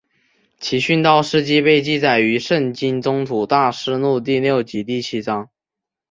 [0.59, 5.47] 其殉道事迹被记载于圣经宗徒大事录第六及第七章。